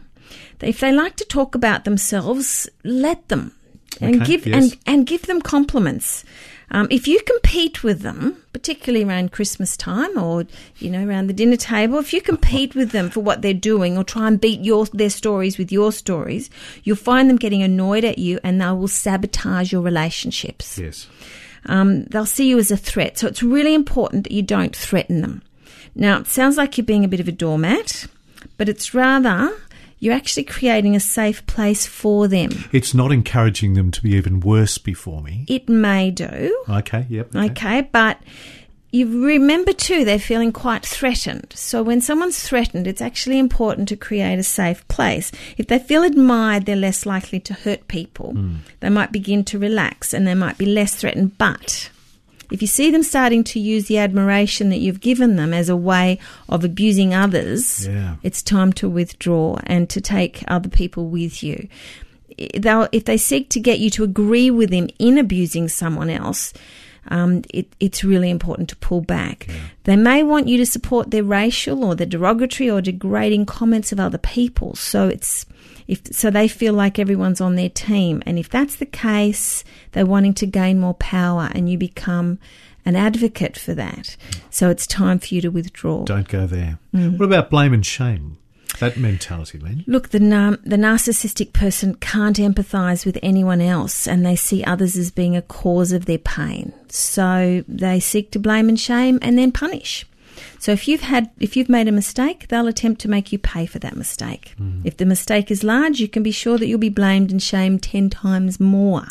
If 0.61 0.79
they 0.79 0.93
like 0.93 1.17
to 1.17 1.25
talk 1.25 1.56
about 1.56 1.85
themselves, 1.85 2.69
let 2.85 3.29
them. 3.29 3.53
And 4.00 4.23
Okay, 4.23 4.25
give 4.25 4.47
yes. 4.47 4.62
and, 4.62 4.79
and 4.87 5.06
give 5.06 5.23
them 5.26 5.43
compliments. 5.43 6.25
Um, 6.72 6.88
if 6.90 7.06
you 7.06 7.20
compete 7.22 7.84
with 7.84 8.00
them, 8.00 8.42
particularly 8.54 9.04
around 9.04 9.30
Christmas 9.30 9.76
time 9.76 10.19
or 10.19 10.44
you 10.78 10.90
know 10.90 11.06
around 11.06 11.26
the 11.26 11.34
dinner 11.34 11.56
table, 11.56 11.98
if 11.98 12.12
you 12.14 12.22
compete 12.22 12.74
with 12.74 12.90
them 12.90 13.10
for 13.10 13.20
what 13.20 13.42
they're 13.42 13.52
doing 13.52 13.98
or 13.98 14.04
try 14.04 14.26
and 14.26 14.40
beat 14.40 14.60
your 14.60 14.86
their 14.86 15.10
stories 15.10 15.58
with 15.58 15.70
your 15.70 15.92
stories, 15.92 16.48
you'll 16.82 16.96
find 16.96 17.28
them 17.28 17.36
getting 17.36 17.62
annoyed 17.62 18.04
at 18.04 18.19
you 18.19 18.40
and 18.42 18.60
they 18.60 18.66
will 18.72 18.88
sabotage 18.88 19.70
your 19.70 19.82
relationships. 19.82 20.78
yes. 20.78 21.06
Um, 21.66 22.04
they'll 22.06 22.26
see 22.26 22.48
you 22.48 22.58
as 22.58 22.72
a 22.72 22.76
threat, 22.76 23.19
so 23.19 23.28
it's 23.28 23.42
really 23.42 23.74
important 23.74 24.24
that 24.24 24.32
you 24.32 24.42
don't 24.42 24.74
threaten 24.74 25.20
them. 25.20 25.42
Now, 25.94 26.19
it 26.19 26.26
sounds 26.26 26.56
like 26.56 26.76
you're 26.76 26.84
being 26.84 27.04
a 27.04 27.08
bit 27.08 27.20
of 27.20 27.28
a 27.28 27.32
doormat, 27.32 28.06
but 28.56 28.69
it's 28.69 28.94
rather 28.94 29.52
you're 30.02 30.12
actually 30.12 30.43
creating 30.43 30.96
a 30.96 31.00
safe 31.00 31.46
place 31.46 31.87
for 31.87 32.26
them. 32.26 32.50
It's 32.72 32.93
not 32.93 33.12
encouraging 33.12 33.75
them 33.75 33.93
to 33.93 34.02
be 34.02 34.16
even 34.16 34.40
worse 34.40 34.76
before 34.76 35.22
me. 35.22 35.44
It 35.46 35.69
may 35.69 36.10
do, 36.10 36.64
Okay, 36.69 37.06
yep. 37.08 37.32
Okay, 37.32 37.82
but 37.82 38.19
you 38.90 39.25
remember 39.25 39.72
too, 39.72 40.04
they're 40.04 40.19
feeling 40.19 40.50
quite 40.50 40.84
threatened. 40.84 41.52
So 41.54 41.84
when 41.84 42.00
someone's 42.00 42.43
threatened, 42.43 42.88
it's 42.88 43.00
actually 43.00 43.38
important 43.38 43.88
to 43.90 43.96
create 43.96 44.40
a 44.40 44.43
safe 44.43 44.87
place. 44.88 45.31
If 45.56 45.69
they 45.69 45.78
feel 45.78 46.02
admired, 46.02 46.66
they're 46.66 46.75
less 46.75 47.06
likely 47.06 47.38
to 47.38 47.55
hurt 47.55 47.87
people. 47.87 48.32
Hmm. 48.32 48.56
They 48.81 48.88
might 48.88 49.12
begin 49.12 49.44
to 49.44 49.58
relax 49.60 50.12
and 50.12 50.26
they 50.26 50.34
might 50.34 50.58
be 50.58 50.66
less 50.66 50.96
threatened. 50.96 51.38
But 51.38 51.92
if 52.52 52.60
you 52.62 52.69
see 52.69 52.90
them 52.90 53.02
starting 53.02 53.43
to 53.44 53.58
use 53.60 53.87
the 53.87 53.99
admiration 53.99 54.69
that 54.70 54.78
you've 54.78 55.00
given 55.00 55.37
them 55.37 55.52
as 55.54 55.69
a 55.69 55.76
way 55.76 56.19
of 56.49 56.64
abusing 56.64 57.14
others, 57.14 57.87
Yeah. 57.87 58.16
it's 58.22 58.43
time 58.43 58.72
to 58.75 58.88
withdraw 58.88 59.58
and 59.64 59.88
to 59.90 60.00
take 60.00 60.44
other 60.49 60.69
people 60.69 61.08
with 61.08 61.43
you. 61.43 61.69
They'll, 62.58 62.88
if 62.93 63.04
they 63.04 63.16
seek 63.16 63.49
to 63.50 63.60
get 63.60 63.78
you 63.78 63.90
to 63.90 64.04
agree 64.04 64.50
with 64.50 64.70
them 64.70 64.88
in 64.99 65.19
abusing 65.19 65.69
someone 65.69 66.10
else, 66.10 66.52
um, 67.08 67.43
it, 67.52 67.66
it's 67.81 68.04
really 68.04 68.31
important 68.31 68.69
to 68.70 68.76
pull 68.76 69.00
back. 69.00 69.48
They 69.84 69.96
may 69.96 70.22
want 70.22 70.48
you 70.48 70.56
to 70.58 70.67
support 70.67 71.10
their 71.10 71.24
racial 71.24 71.84
or 71.84 71.94
the 71.94 72.06
derogatory 72.06 72.70
or 72.70 72.81
degrading 72.81 73.46
comments 73.46 73.93
of 73.93 73.98
other 74.00 74.19
people. 74.19 74.74
So 74.77 75.08
it's 75.08 75.44
if 75.86 76.01
so 76.12 76.31
they 76.31 76.48
feel 76.48 76.74
like 76.74 76.98
everyone's 76.98 77.41
on 77.41 77.56
their 77.56 77.70
team, 77.70 78.22
and 78.27 78.39
if 78.39 78.48
that's 78.48 78.77
the 78.77 78.86
case, 78.86 79.65
they're 79.93 80.06
wanting 80.06 80.34
to 80.34 80.46
gain 80.46 80.81
more 80.81 80.94
power, 80.94 81.51
and 81.55 81.70
you 81.70 81.79
become 81.79 82.39
an 82.84 82.96
advocate 82.96 83.56
for 83.56 83.74
that. 83.74 84.17
So 84.51 84.69
it's 84.69 84.86
time 84.86 85.19
for 85.19 85.34
you 85.34 85.41
to 85.43 85.48
withdraw. 85.51 86.05
Don't 86.05 86.29
go 86.29 86.46
there. 86.46 86.79
Mm. 86.94 87.19
What 87.19 87.27
about 87.27 87.51
blame 87.51 87.72
and 87.72 87.86
shame? 87.86 88.39
That 88.79 88.96
mentality, 88.96 89.58
Lyn. 89.58 89.84
Look, 89.86 90.08
the 90.08 90.19
nar- 90.19 90.58
the 90.65 90.77
narcissistic 90.77 91.53
person 91.53 91.94
can't 91.96 92.39
empathise 92.39 93.05
with 93.05 93.19
anyone 93.22 93.60
else, 93.60 94.08
and 94.08 94.24
they 94.24 94.34
see 94.34 94.65
others 94.65 94.96
as 94.96 95.10
being 95.10 95.36
a 95.36 95.43
cause 95.43 95.93
of 95.93 96.06
their 96.06 96.19
pain. 96.19 96.72
So 96.89 97.65
they 97.69 98.01
seek 98.01 98.31
to 98.32 98.39
blame 98.39 98.69
and 98.69 98.81
shame, 98.81 99.19
and 99.22 99.39
then 99.39 99.53
punish. 99.53 100.06
So 100.58 100.72
if 100.72 100.86
you've 100.89 101.03
had, 101.03 101.31
if 101.39 101.56
you've 101.56 101.69
made 101.69 101.89
a 101.89 101.93
mistake, 101.93 102.48
they'll 102.48 102.67
attempt 102.67 103.01
to 103.03 103.08
make 103.08 103.32
you 103.32 103.39
pay 103.39 103.67
for 103.67 103.79
that 103.81 103.96
mistake. 103.96 104.55
Mm. 104.60 104.82
If 104.84 104.96
the 104.96 105.06
mistake 105.06 105.51
is 105.51 105.62
large, 105.62 106.01
you 106.01 106.08
can 106.08 106.22
be 106.22 106.31
sure 106.31 106.58
that 106.58 106.67
you'll 106.67 106.79
be 106.79 106.89
blamed 106.89 107.31
and 107.31 107.43
shamed 107.43 107.82
ten 107.82 108.10
times 108.10 108.60
more 108.60 109.06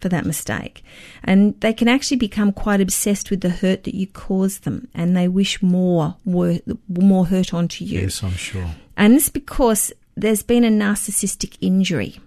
for 0.00 0.08
that 0.08 0.26
mistake. 0.26 0.84
And 1.24 1.58
they 1.60 1.72
can 1.72 1.88
actually 1.88 2.18
become 2.18 2.52
quite 2.52 2.80
obsessed 2.80 3.30
with 3.30 3.40
the 3.40 3.50
hurt 3.50 3.84
that 3.84 3.94
you 3.94 4.06
caused 4.06 4.64
them, 4.64 4.88
and 4.94 5.16
they 5.16 5.28
wish 5.28 5.62
more, 5.62 6.16
wor- 6.24 6.60
more 6.88 7.26
hurt 7.26 7.52
onto 7.54 7.84
you. 7.84 8.00
Yes, 8.00 8.22
I'm 8.22 8.32
sure. 8.32 8.70
And 8.96 9.14
this 9.14 9.28
because 9.28 9.92
there's 10.14 10.42
been 10.42 10.64
a 10.64 10.70
narcissistic 10.70 11.56
injury. 11.60 12.20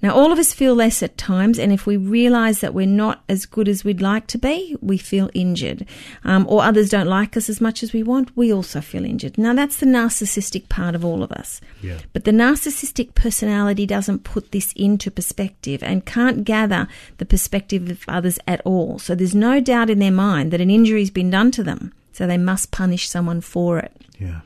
Now, 0.00 0.14
all 0.14 0.30
of 0.30 0.38
us 0.38 0.52
feel 0.52 0.74
less 0.74 1.02
at 1.02 1.18
times, 1.18 1.58
and 1.58 1.72
if 1.72 1.84
we 1.84 1.96
realise 1.96 2.60
that 2.60 2.72
we're 2.72 2.86
not 2.86 3.24
as 3.28 3.46
good 3.46 3.68
as 3.68 3.84
we'd 3.84 4.00
like 4.00 4.28
to 4.28 4.38
be, 4.38 4.76
we 4.80 4.96
feel 4.96 5.28
injured. 5.34 5.86
Um, 6.22 6.46
or 6.48 6.62
others 6.62 6.88
don't 6.88 7.08
like 7.08 7.36
us 7.36 7.48
as 7.48 7.60
much 7.60 7.82
as 7.82 7.92
we 7.92 8.04
want, 8.04 8.36
we 8.36 8.52
also 8.52 8.80
feel 8.80 9.04
injured. 9.04 9.36
Now, 9.36 9.54
that's 9.54 9.78
the 9.78 9.86
narcissistic 9.86 10.68
part 10.68 10.94
of 10.94 11.04
all 11.04 11.24
of 11.24 11.32
us. 11.32 11.60
Yeah. 11.82 11.98
But 12.12 12.24
the 12.24 12.30
narcissistic 12.30 13.14
personality 13.14 13.86
doesn't 13.86 14.24
put 14.24 14.52
this 14.52 14.72
into 14.74 15.10
perspective 15.10 15.82
and 15.82 16.06
can't 16.06 16.44
gather 16.44 16.86
the 17.16 17.26
perspective 17.26 17.90
of 17.90 18.04
others 18.06 18.38
at 18.46 18.60
all. 18.64 19.00
So 19.00 19.14
there's 19.14 19.34
no 19.34 19.60
doubt 19.60 19.90
in 19.90 19.98
their 19.98 20.12
mind 20.12 20.52
that 20.52 20.60
an 20.60 20.70
injury's 20.70 21.10
been 21.10 21.30
done 21.30 21.50
to 21.52 21.64
them, 21.64 21.92
so 22.12 22.26
they 22.26 22.38
must 22.38 22.70
punish 22.70 23.08
someone 23.08 23.40
for 23.40 23.78
it 23.78 23.92
Yeah. 24.18 24.40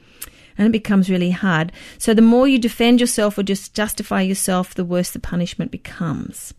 And 0.62 0.68
it 0.68 0.78
becomes 0.78 1.10
really 1.10 1.30
hard. 1.30 1.72
So 1.98 2.14
the 2.14 2.22
more 2.22 2.46
you 2.46 2.58
defend 2.58 3.00
yourself 3.00 3.36
or 3.36 3.42
just 3.42 3.74
justify 3.74 4.22
yourself, 4.22 4.74
the 4.74 4.84
worse 4.84 5.10
the 5.10 5.18
punishment 5.18 5.70
becomes. 5.70 6.54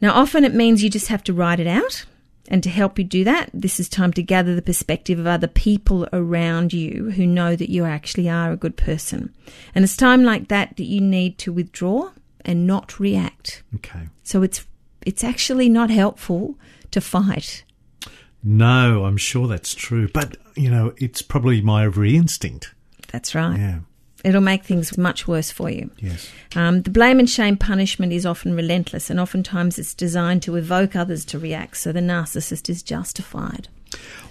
Now, 0.00 0.14
often 0.14 0.44
it 0.44 0.54
means 0.54 0.82
you 0.82 0.90
just 0.90 1.08
have 1.08 1.22
to 1.24 1.34
write 1.34 1.60
it 1.60 1.66
out. 1.66 2.04
And 2.48 2.62
to 2.64 2.70
help 2.70 2.98
you 2.98 3.04
do 3.04 3.22
that, 3.24 3.50
this 3.54 3.78
is 3.78 3.88
time 3.88 4.12
to 4.14 4.22
gather 4.22 4.54
the 4.54 4.62
perspective 4.62 5.18
of 5.18 5.26
other 5.26 5.46
people 5.46 6.08
around 6.12 6.72
you 6.72 7.10
who 7.12 7.24
know 7.24 7.54
that 7.54 7.70
you 7.70 7.84
actually 7.84 8.28
are 8.28 8.50
a 8.50 8.56
good 8.56 8.76
person. 8.76 9.32
And 9.74 9.84
it's 9.84 9.96
time 9.96 10.24
like 10.24 10.48
that 10.48 10.76
that 10.76 10.84
you 10.84 11.00
need 11.00 11.38
to 11.38 11.52
withdraw 11.52 12.10
and 12.44 12.66
not 12.66 12.98
react. 12.98 13.62
Okay. 13.76 14.08
So 14.24 14.42
it's 14.42 14.66
it's 15.06 15.22
actually 15.22 15.68
not 15.68 15.90
helpful 15.90 16.56
to 16.90 17.00
fight. 17.00 17.64
No, 18.42 19.04
I'm 19.04 19.16
sure 19.16 19.46
that's 19.46 19.74
true. 19.74 20.08
But, 20.12 20.36
you 20.56 20.70
know, 20.70 20.94
it's 20.96 21.22
probably 21.22 21.60
my 21.60 21.84
every 21.84 22.16
instinct. 22.16 22.74
That's 23.12 23.34
right. 23.34 23.58
Yeah. 23.58 23.78
It'll 24.24 24.40
make 24.40 24.64
things 24.64 24.96
much 24.96 25.26
worse 25.26 25.50
for 25.50 25.68
you. 25.68 25.90
Yes. 25.98 26.30
Um, 26.54 26.82
the 26.82 26.90
blame 26.90 27.18
and 27.18 27.28
shame 27.28 27.56
punishment 27.56 28.12
is 28.12 28.24
often 28.24 28.54
relentless, 28.54 29.10
and 29.10 29.18
oftentimes 29.18 29.78
it's 29.78 29.94
designed 29.94 30.42
to 30.44 30.56
evoke 30.56 30.94
others 30.94 31.24
to 31.26 31.38
react, 31.38 31.76
so 31.76 31.92
the 31.92 32.00
narcissist 32.00 32.70
is 32.70 32.82
justified. 32.82 33.68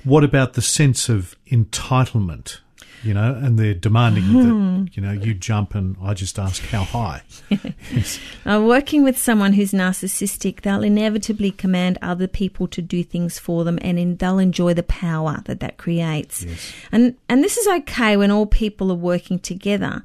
What 0.03 0.23
about 0.23 0.53
the 0.53 0.61
sense 0.61 1.09
of 1.09 1.35
entitlement? 1.47 2.59
You 3.03 3.13
know, 3.13 3.33
and 3.33 3.57
they're 3.57 3.73
demanding 3.73 4.33
that, 4.33 4.95
you 4.95 5.01
know, 5.01 5.11
you 5.11 5.33
jump 5.33 5.73
and 5.73 5.95
I 6.03 6.13
just 6.13 6.37
ask 6.37 6.61
how 6.63 6.83
high. 6.83 7.23
yes. 7.91 8.19
Uh, 8.45 8.61
working 8.63 9.03
with 9.03 9.17
someone 9.17 9.53
who's 9.53 9.71
narcissistic, 9.71 10.61
they'll 10.61 10.83
inevitably 10.83 11.51
command 11.51 11.97
other 12.01 12.27
people 12.27 12.67
to 12.67 12.81
do 12.81 13.03
things 13.03 13.39
for 13.39 13.63
them, 13.63 13.79
and 13.81 13.97
in, 13.97 14.17
they'll 14.17 14.39
enjoy 14.39 14.73
the 14.73 14.83
power 14.83 15.41
that 15.45 15.59
that 15.61 15.77
creates. 15.77 16.43
Yes. 16.43 16.73
And 16.91 17.15
and 17.27 17.43
this 17.43 17.57
is 17.57 17.67
okay 17.67 18.17
when 18.17 18.29
all 18.29 18.45
people 18.45 18.91
are 18.91 18.95
working 18.95 19.39
together. 19.39 20.03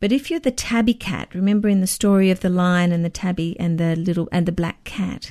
But 0.00 0.12
if 0.12 0.30
you're 0.30 0.40
the 0.40 0.50
tabby 0.50 0.94
cat, 0.94 1.34
remember 1.34 1.68
in 1.68 1.80
the 1.80 1.86
story 1.86 2.30
of 2.30 2.40
the 2.40 2.48
lion 2.48 2.92
and 2.92 3.04
the 3.04 3.10
tabby 3.10 3.56
and 3.58 3.78
the 3.78 3.96
little 3.96 4.28
and 4.30 4.46
the 4.46 4.52
black 4.52 4.84
cat. 4.84 5.30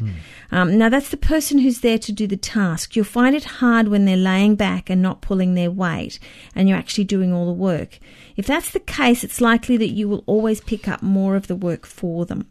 Um, 0.51 0.77
now 0.77 0.89
that's 0.89 1.09
the 1.09 1.17
person 1.17 1.59
who's 1.59 1.79
there 1.79 1.97
to 1.99 2.11
do 2.11 2.27
the 2.27 2.37
task. 2.37 2.95
You'll 2.95 3.05
find 3.05 3.35
it 3.35 3.45
hard 3.45 3.87
when 3.87 4.05
they're 4.05 4.17
laying 4.17 4.55
back 4.55 4.89
and 4.89 5.01
not 5.01 5.21
pulling 5.21 5.53
their 5.53 5.71
weight, 5.71 6.19
and 6.53 6.67
you're 6.67 6.77
actually 6.77 7.05
doing 7.05 7.33
all 7.33 7.45
the 7.45 7.53
work. 7.53 7.99
If 8.35 8.45
that's 8.45 8.71
the 8.71 8.79
case, 8.79 9.23
it's 9.23 9.41
likely 9.41 9.77
that 9.77 9.89
you 9.89 10.09
will 10.09 10.23
always 10.25 10.61
pick 10.61 10.87
up 10.87 11.01
more 11.01 11.35
of 11.35 11.47
the 11.47 11.55
work 11.55 11.85
for 11.85 12.25
them, 12.25 12.47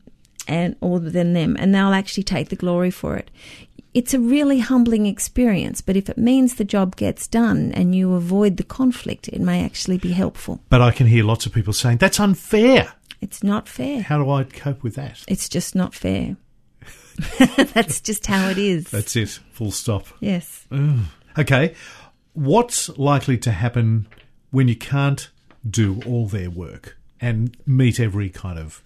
and 0.48 0.76
or 0.80 1.00
than 1.00 1.34
them, 1.34 1.56
and 1.58 1.74
they'll 1.74 1.92
actually 1.92 2.24
take 2.24 2.48
the 2.48 2.56
glory 2.56 2.90
for 2.90 3.16
it. 3.16 3.30
It's 3.96 4.12
a 4.12 4.20
really 4.20 4.58
humbling 4.58 5.06
experience, 5.06 5.80
but 5.80 5.96
if 5.96 6.10
it 6.10 6.18
means 6.18 6.56
the 6.56 6.66
job 6.66 6.96
gets 6.96 7.26
done 7.26 7.72
and 7.72 7.94
you 7.94 8.12
avoid 8.12 8.58
the 8.58 8.62
conflict, 8.62 9.26
it 9.28 9.40
may 9.40 9.64
actually 9.64 9.96
be 9.96 10.12
helpful. 10.12 10.60
But 10.68 10.82
I 10.82 10.90
can 10.90 11.06
hear 11.06 11.24
lots 11.24 11.46
of 11.46 11.54
people 11.54 11.72
saying, 11.72 11.96
that's 11.96 12.20
unfair. 12.20 12.92
It's 13.22 13.42
not 13.42 13.70
fair. 13.70 14.02
How 14.02 14.22
do 14.22 14.30
I 14.30 14.44
cope 14.44 14.82
with 14.82 14.96
that? 14.96 15.24
It's 15.26 15.48
just 15.48 15.74
not 15.74 15.94
fair. 15.94 16.36
That's 17.56 18.02
just 18.02 18.26
how 18.26 18.50
it 18.50 18.58
is. 18.58 18.84
That's 18.90 19.16
it. 19.16 19.40
Full 19.52 19.70
stop. 19.70 20.04
yes. 20.20 20.66
Okay. 21.38 21.74
What's 22.34 22.90
likely 22.98 23.38
to 23.38 23.50
happen 23.50 24.08
when 24.50 24.68
you 24.68 24.76
can't 24.76 25.30
do 25.68 26.02
all 26.04 26.26
their 26.26 26.50
work 26.50 26.98
and 27.18 27.56
meet 27.64 27.98
every 27.98 28.28
kind 28.28 28.58
of 28.58 28.82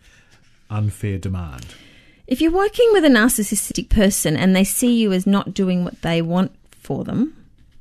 unfair 0.71 1.19
demand? 1.19 1.75
If 2.31 2.41
you're 2.41 2.53
working 2.53 2.89
with 2.93 3.05
a 3.05 3.09
narcissistic 3.09 3.89
person 3.91 4.37
and 4.37 4.55
they 4.55 4.65
see 4.65 4.95
you 4.99 5.13
as 5.13 5.27
not 5.27 5.53
doing 5.53 5.85
what 5.85 6.01
they 6.03 6.23
want 6.23 6.53
for 6.81 7.03
them, 7.05 7.37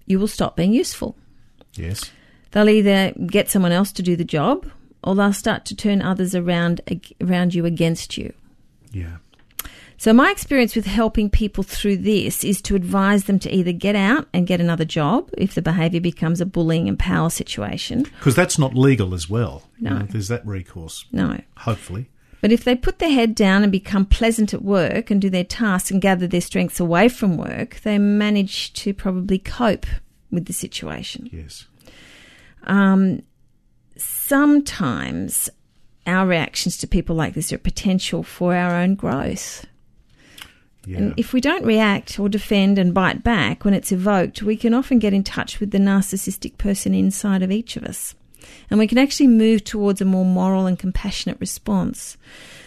you 0.08 0.20
will 0.20 0.28
stop 0.28 0.56
being 0.58 0.74
useful. 0.74 1.16
Yes. 1.76 2.10
They'll 2.52 2.68
either 2.68 3.14
get 3.28 3.50
someone 3.50 3.72
else 3.72 3.92
to 3.94 4.02
do 4.02 4.16
the 4.16 4.24
job 4.26 4.66
or 5.04 5.14
they'll 5.14 5.34
start 5.34 5.66
to 5.66 5.76
turn 5.76 6.02
others 6.02 6.34
around 6.34 6.82
around 7.22 7.54
you 7.54 7.66
against 7.66 8.18
you. 8.18 8.34
Yeah. 8.92 9.18
So 9.98 10.14
my 10.14 10.32
experience 10.32 10.76
with 10.76 10.86
helping 10.88 11.30
people 11.30 11.64
through 11.64 11.98
this 11.98 12.44
is 12.44 12.62
to 12.64 12.76
advise 12.76 13.26
them 13.26 13.38
to 13.40 13.54
either 13.54 13.74
get 13.74 13.96
out 13.96 14.28
and 14.34 14.48
get 14.48 14.62
another 14.62 14.86
job 14.86 15.30
if 15.38 15.54
the 15.54 15.62
behavior 15.62 16.00
becomes 16.02 16.42
a 16.42 16.46
bullying 16.46 16.88
and 16.90 16.98
power 16.98 17.30
situation. 17.30 18.04
Because 18.04 18.34
that's 18.34 18.58
not 18.58 18.74
legal 18.76 19.14
as 19.14 19.30
well. 19.30 19.64
You 19.78 19.90
No. 19.90 19.98
know, 20.00 20.06
there's 20.10 20.30
that 20.30 20.44
recourse, 20.48 21.06
No. 21.12 21.40
hopefully. 21.58 22.10
But 22.42 22.52
if 22.52 22.64
they 22.64 22.76
put 22.76 23.00
their 23.00 23.12
head 23.12 23.36
down 23.36 23.64
and 23.64 23.72
become 23.72 24.06
pleasant 24.06 24.54
at 24.54 24.62
work 24.62 25.12
and 25.12 25.22
do 25.22 25.30
their 25.30 25.44
tasks 25.44 25.92
and 25.92 26.02
gather 26.02 26.28
their 26.28 26.42
strengths 26.42 26.80
away 26.80 27.10
from 27.10 27.38
work, 27.38 27.82
they 27.82 27.98
manage 27.98 28.74
to 28.74 28.94
probably 28.94 29.40
cope 29.40 29.86
with 30.32 30.46
the 30.46 30.54
situation. 30.54 31.30
Yes. 31.32 31.66
Um, 32.64 33.24
sometimes 33.98 35.50
our 36.08 36.26
reactions 36.26 36.78
to 36.78 36.88
people 36.88 37.16
like 37.16 37.34
this 37.34 37.52
are 37.52 37.58
a 37.58 37.60
potential 37.60 38.24
for 38.24 38.56
our 38.56 38.76
own 38.76 38.96
growth. 38.96 39.66
Yeah. 40.86 40.98
And 40.98 41.14
if 41.18 41.34
we 41.34 41.42
don't 41.42 41.66
react 41.66 42.20
or 42.20 42.30
defend 42.30 42.80
and 42.80 42.94
bite 42.94 43.24
back 43.24 43.66
when 43.66 43.74
it's 43.74 43.92
evoked, 43.92 44.42
we 44.42 44.56
can 44.56 44.74
often 44.74 44.98
get 44.98 45.14
in 45.14 45.24
touch 45.24 45.60
with 45.60 45.72
the 45.72 45.78
narcissistic 45.78 46.58
person 46.58 46.96
inside 46.96 47.44
of 47.44 47.52
each 47.52 47.76
of 47.76 47.84
us. 47.84 48.16
And 48.70 48.80
we 48.80 48.88
can 48.88 48.98
actually 48.98 49.28
move 49.28 49.64
towards 49.64 50.02
a 50.02 50.06
more 50.06 50.26
moral 50.26 50.66
and 50.66 50.78
compassionate 50.78 51.40
response. 51.40 52.18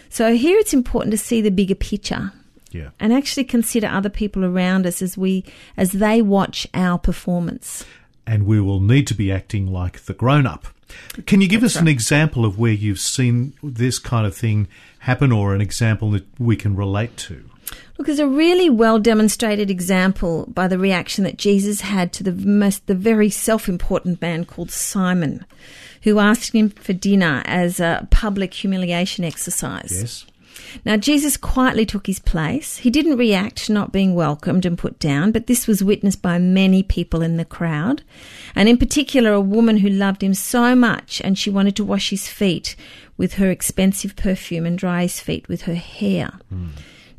So 0.09 0.35
here 0.35 0.57
it's 0.59 0.73
important 0.73 1.11
to 1.11 1.17
see 1.17 1.41
the 1.41 1.49
bigger 1.49 1.75
picture 1.75 2.31
yeah. 2.71 2.89
and 2.99 3.13
actually 3.13 3.45
consider 3.45 3.87
other 3.87 4.09
people 4.09 4.45
around 4.45 4.85
us 4.85 5.01
as 5.01 5.17
we 5.17 5.45
as 5.77 5.93
they 5.93 6.21
watch 6.21 6.67
our 6.73 6.97
performance. 6.97 7.85
And 8.25 8.45
we 8.45 8.61
will 8.61 8.79
need 8.79 9.07
to 9.07 9.15
be 9.15 9.31
acting 9.31 9.67
like 9.67 10.01
the 10.01 10.13
grown 10.13 10.45
up. 10.45 10.67
Can 11.25 11.41
you 11.41 11.47
give 11.47 11.63
us 11.63 11.75
an 11.75 11.87
example 11.87 12.45
of 12.45 12.59
where 12.59 12.71
you've 12.71 12.99
seen 12.99 13.53
this 13.63 13.99
kind 13.99 14.27
of 14.27 14.35
thing 14.35 14.67
happen 14.99 15.31
or 15.31 15.55
an 15.55 15.61
example 15.61 16.11
that 16.11 16.25
we 16.39 16.55
can 16.55 16.75
relate 16.75 17.17
to? 17.17 17.49
Look, 17.97 18.07
there's 18.07 18.19
a 18.19 18.27
really 18.27 18.69
well 18.69 18.99
demonstrated 18.99 19.69
example 19.69 20.45
by 20.47 20.67
the 20.67 20.79
reaction 20.79 21.23
that 21.25 21.37
Jesus 21.37 21.81
had 21.81 22.11
to 22.13 22.23
the 22.23 22.31
most, 22.31 22.87
the 22.87 22.95
very 22.95 23.29
self-important 23.29 24.21
man 24.21 24.45
called 24.45 24.71
Simon, 24.71 25.45
who 26.01 26.19
asked 26.19 26.53
him 26.53 26.69
for 26.69 26.93
dinner 26.93 27.43
as 27.45 27.79
a 27.79 28.07
public 28.09 28.53
humiliation 28.53 29.23
exercise. 29.23 29.91
Yes. 29.91 30.25
Now, 30.85 30.97
Jesus 30.97 31.37
quietly 31.37 31.85
took 31.85 32.07
his 32.07 32.19
place. 32.19 32.77
He 32.77 32.89
didn't 32.89 33.17
react 33.17 33.65
to 33.65 33.73
not 33.73 33.91
being 33.91 34.15
welcomed 34.15 34.65
and 34.65 34.77
put 34.77 34.99
down, 34.99 35.31
but 35.31 35.47
this 35.47 35.67
was 35.67 35.83
witnessed 35.83 36.21
by 36.21 36.39
many 36.39 36.83
people 36.83 37.21
in 37.21 37.37
the 37.37 37.45
crowd, 37.45 38.01
and 38.55 38.67
in 38.67 38.77
particular, 38.77 39.33
a 39.33 39.41
woman 39.41 39.77
who 39.77 39.89
loved 39.89 40.23
him 40.23 40.33
so 40.33 40.75
much 40.75 41.21
and 41.23 41.37
she 41.37 41.49
wanted 41.49 41.75
to 41.75 41.83
wash 41.83 42.09
his 42.09 42.27
feet 42.27 42.75
with 43.17 43.33
her 43.35 43.49
expensive 43.49 44.15
perfume 44.15 44.65
and 44.65 44.77
dry 44.77 45.03
his 45.03 45.19
feet 45.19 45.47
with 45.47 45.63
her 45.63 45.75
hair. 45.75 46.39
Hmm. 46.49 46.67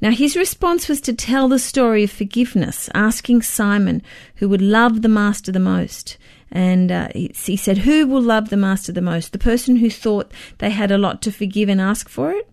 Now, 0.04 0.10
his 0.10 0.36
response 0.36 0.86
was 0.86 1.00
to 1.00 1.14
tell 1.14 1.48
the 1.48 1.58
story 1.58 2.04
of 2.04 2.10
forgiveness, 2.10 2.90
asking 2.92 3.40
Simon 3.40 4.02
who 4.34 4.50
would 4.50 4.60
love 4.60 5.00
the 5.00 5.08
master 5.08 5.50
the 5.50 5.58
most. 5.58 6.18
And 6.50 6.92
uh, 6.92 7.08
he 7.14 7.32
he 7.34 7.56
said, 7.56 7.78
Who 7.78 8.06
will 8.06 8.20
love 8.20 8.50
the 8.50 8.58
master 8.58 8.92
the 8.92 9.00
most? 9.00 9.32
The 9.32 9.38
person 9.38 9.76
who 9.76 9.88
thought 9.88 10.30
they 10.58 10.68
had 10.68 10.90
a 10.90 10.98
lot 10.98 11.22
to 11.22 11.32
forgive 11.32 11.70
and 11.70 11.80
ask 11.80 12.10
for 12.10 12.32
it? 12.32 12.46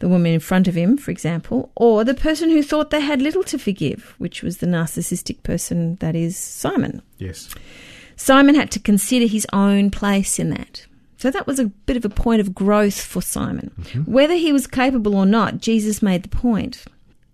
The 0.00 0.10
woman 0.10 0.34
in 0.34 0.40
front 0.40 0.68
of 0.68 0.74
him, 0.74 0.98
for 0.98 1.10
example, 1.10 1.72
or 1.74 2.04
the 2.04 2.12
person 2.12 2.50
who 2.50 2.62
thought 2.62 2.90
they 2.90 3.00
had 3.00 3.22
little 3.22 3.44
to 3.44 3.58
forgive, 3.58 4.14
which 4.18 4.42
was 4.42 4.58
the 4.58 4.66
narcissistic 4.66 5.42
person, 5.42 5.94
that 6.00 6.14
is 6.14 6.36
Simon. 6.36 7.00
Yes. 7.16 7.48
Simon 8.16 8.56
had 8.56 8.70
to 8.72 8.78
consider 8.78 9.26
his 9.26 9.46
own 9.54 9.90
place 9.90 10.38
in 10.38 10.50
that. 10.50 10.84
So 11.20 11.30
that 11.30 11.46
was 11.46 11.58
a 11.58 11.66
bit 11.66 11.98
of 11.98 12.06
a 12.06 12.08
point 12.08 12.40
of 12.40 12.54
growth 12.54 12.98
for 12.98 13.20
Simon. 13.20 13.72
Mm-hmm. 13.78 14.10
Whether 14.10 14.36
he 14.36 14.54
was 14.54 14.66
capable 14.66 15.14
or 15.14 15.26
not, 15.26 15.58
Jesus 15.58 16.00
made 16.00 16.22
the 16.22 16.30
point. 16.30 16.86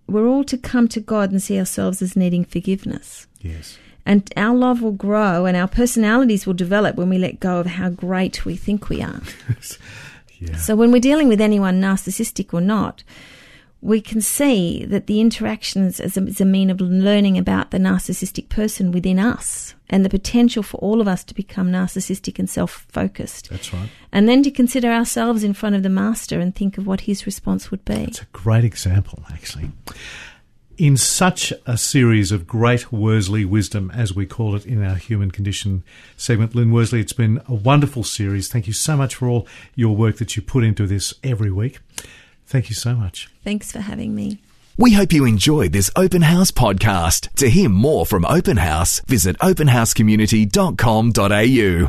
We're 0.07 0.27
all 0.27 0.43
to 0.43 0.57
come 0.57 0.89
to 0.89 0.99
God 0.99 1.31
and 1.31 1.41
see 1.41 1.57
ourselves 1.57 2.01
as 2.01 2.17
needing 2.17 2.43
forgiveness. 2.43 3.27
Yes. 3.39 3.77
And 4.05 4.29
our 4.35 4.53
love 4.53 4.81
will 4.81 4.91
grow 4.91 5.45
and 5.45 5.55
our 5.55 5.69
personalities 5.69 6.45
will 6.45 6.53
develop 6.53 6.97
when 6.97 7.07
we 7.07 7.17
let 7.17 7.39
go 7.39 7.61
of 7.61 7.65
how 7.65 7.89
great 7.89 8.43
we 8.45 8.57
think 8.57 8.89
we 8.89 9.01
are. 9.01 9.21
Yeah. 10.39 10.55
So 10.57 10.75
when 10.75 10.91
we're 10.91 11.01
dealing 11.01 11.29
with 11.29 11.41
anyone, 11.41 11.81
narcissistic 11.81 12.53
or 12.53 12.61
not, 12.61 13.03
we 13.81 14.01
can 14.01 14.21
see 14.21 14.85
that 14.85 15.07
the 15.07 15.21
interactions 15.21 15.99
is 15.99 16.17
a, 16.17 16.21
as 16.21 16.41
a 16.41 16.45
mean 16.45 16.69
of 16.69 16.81
learning 16.81 17.37
about 17.37 17.71
the 17.71 17.77
narcissistic 17.77 18.49
person 18.49 18.91
within 18.91 19.19
us 19.19 19.75
and 19.89 20.03
the 20.03 20.09
potential 20.09 20.63
for 20.63 20.77
all 20.77 20.99
of 20.99 21.07
us 21.07 21.23
to 21.23 21.35
become 21.35 21.71
narcissistic 21.71 22.39
and 22.39 22.49
self-focused. 22.49 23.49
That's 23.49 23.73
right. 23.73 23.89
And 24.11 24.27
then 24.27 24.41
to 24.43 24.51
consider 24.51 24.91
ourselves 24.91 25.43
in 25.43 25.53
front 25.53 25.75
of 25.75 25.83
the 25.83 25.89
master 25.89 26.39
and 26.39 26.55
think 26.55 26.77
of 26.77 26.87
what 26.87 27.01
his 27.01 27.25
response 27.25 27.69
would 27.69 27.85
be. 27.85 28.05
It's 28.05 28.21
a 28.21 28.27
great 28.33 28.63
example, 28.63 29.23
actually. 29.31 29.71
In 30.77 30.97
such 30.97 31.53
a 31.65 31.77
series 31.77 32.31
of 32.31 32.45
great 32.45 32.91
Worsley 32.91 33.45
wisdom, 33.45 33.91
as 33.91 34.13
we 34.13 34.25
call 34.25 34.55
it 34.55 34.65
in 34.65 34.83
our 34.83 34.95
human 34.95 35.31
condition 35.31 35.83
segment, 36.17 36.53
Lyn 36.53 36.71
Worsley, 36.71 36.99
it's 36.99 37.13
been 37.13 37.41
a 37.47 37.53
wonderful 37.53 38.03
series. 38.03 38.47
Thank 38.47 38.67
you 38.67 38.73
so 38.73 38.97
much 38.97 39.15
for 39.15 39.27
all 39.27 39.47
your 39.75 39.95
work 39.95 40.17
that 40.17 40.35
you 40.35 40.41
put 40.41 40.63
into 40.63 40.85
this 40.85 41.13
every 41.23 41.51
week. 41.51 41.79
Thank 42.47 42.69
you 42.69 42.75
so 42.75 42.95
much. 42.95 43.29
Thanks 43.43 43.71
for 43.71 43.81
having 43.81 44.15
me. 44.15 44.39
We 44.77 44.93
hope 44.93 45.11
you 45.11 45.25
enjoyed 45.25 45.73
this 45.73 45.89
Open 45.95 46.21
House 46.21 46.51
podcast. 46.51 47.33
To 47.35 47.49
hear 47.49 47.67
more 47.67 48.05
from 48.05 48.23
Open 48.25 48.57
House, 48.57 49.01
visit 49.07 49.35
openhousecommunity.com.au. 49.39 51.85